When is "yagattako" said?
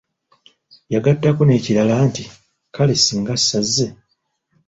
0.93-1.41